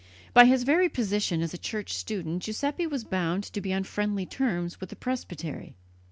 [0.33, 4.25] By his very position as a church student Giuseppe was bound to be on friendly
[4.25, 5.75] terms with the presbytery.